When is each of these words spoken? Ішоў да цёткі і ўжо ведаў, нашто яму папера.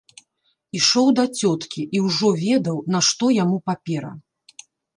Ішоў 0.79 1.11
да 1.19 1.25
цёткі 1.41 1.81
і 1.99 2.03
ўжо 2.07 2.33
ведаў, 2.45 2.77
нашто 2.97 3.25
яму 3.43 3.57
папера. 3.71 4.11